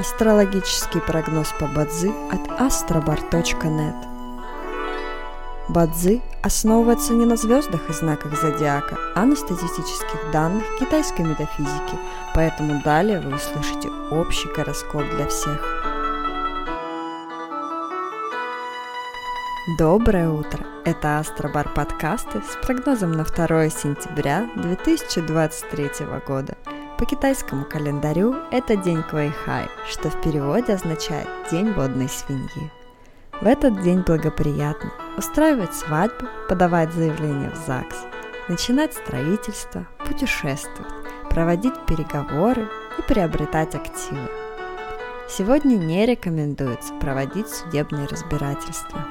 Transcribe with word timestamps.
Астрологический 0.00 1.02
прогноз 1.02 1.52
по 1.58 1.66
Бадзи 1.66 2.10
от 2.32 2.40
astrobar.net 2.58 3.94
Бадзи 5.68 6.22
основывается 6.42 7.12
не 7.12 7.26
на 7.26 7.36
звездах 7.36 7.90
и 7.90 7.92
знаках 7.92 8.40
зодиака, 8.40 8.96
а 9.14 9.26
на 9.26 9.36
статистических 9.36 10.30
данных 10.32 10.64
китайской 10.78 11.20
метафизики, 11.20 11.98
поэтому 12.34 12.80
далее 12.82 13.20
вы 13.20 13.34
услышите 13.34 13.90
общий 14.10 14.48
гороскоп 14.56 15.04
для 15.16 15.26
всех. 15.26 15.60
Доброе 19.78 20.30
утро! 20.30 20.64
Это 20.86 21.18
Астробар 21.18 21.68
подкасты 21.74 22.40
с 22.40 22.64
прогнозом 22.64 23.12
на 23.12 23.24
2 23.24 23.68
сентября 23.68 24.48
2023 24.56 26.06
года– 26.26 26.56
по 27.00 27.06
китайскому 27.06 27.64
календарю 27.64 28.36
это 28.50 28.76
день 28.76 29.02
Квайхай, 29.02 29.68
что 29.88 30.10
в 30.10 30.20
переводе 30.20 30.74
означает 30.74 31.26
«день 31.50 31.72
водной 31.72 32.10
свиньи». 32.10 32.70
В 33.40 33.46
этот 33.46 33.80
день 33.80 34.00
благоприятно 34.00 34.92
устраивать 35.16 35.74
свадьбу, 35.74 36.26
подавать 36.46 36.92
заявление 36.92 37.52
в 37.52 37.56
ЗАГС, 37.56 37.96
начинать 38.48 38.92
строительство, 38.92 39.88
путешествовать, 40.06 40.92
проводить 41.30 41.72
переговоры 41.86 42.68
и 42.98 43.02
приобретать 43.08 43.74
активы. 43.74 44.28
Сегодня 45.26 45.76
не 45.76 46.04
рекомендуется 46.04 46.92
проводить 47.00 47.48
судебные 47.48 48.08
разбирательства. 48.08 49.06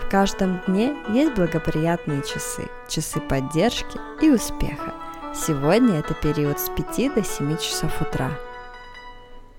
В 0.00 0.08
каждом 0.10 0.62
дне 0.66 0.96
есть 1.10 1.34
благоприятные 1.34 2.22
часы, 2.22 2.70
часы 2.88 3.20
поддержки 3.20 4.00
и 4.22 4.30
успеха– 4.30 4.94
Сегодня 5.32 6.00
это 6.00 6.12
период 6.12 6.58
с 6.58 6.68
5 6.70 7.14
до 7.14 7.22
7 7.22 7.56
часов 7.58 8.02
утра. 8.02 8.32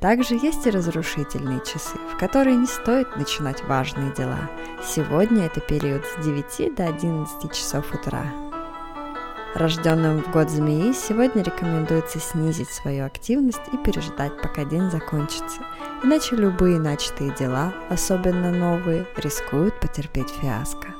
Также 0.00 0.34
есть 0.34 0.66
и 0.66 0.70
разрушительные 0.70 1.60
часы, 1.60 1.96
в 2.12 2.18
которые 2.18 2.56
не 2.56 2.66
стоит 2.66 3.16
начинать 3.16 3.62
важные 3.62 4.12
дела. 4.12 4.50
Сегодня 4.84 5.46
это 5.46 5.60
период 5.60 6.04
с 6.04 6.24
9 6.24 6.74
до 6.74 6.86
11 6.86 7.52
часов 7.52 7.94
утра. 7.94 8.24
Рожденным 9.54 10.22
в 10.22 10.32
год 10.32 10.50
змеи 10.50 10.92
сегодня 10.92 11.42
рекомендуется 11.42 12.18
снизить 12.18 12.70
свою 12.70 13.06
активность 13.06 13.62
и 13.72 13.76
переждать, 13.76 14.42
пока 14.42 14.64
день 14.64 14.90
закончится, 14.90 15.60
иначе 16.02 16.34
любые 16.34 16.80
начатые 16.80 17.32
дела, 17.36 17.72
особенно 17.88 18.50
новые, 18.50 19.06
рискуют 19.16 19.78
потерпеть 19.78 20.30
фиаско. 20.30 20.99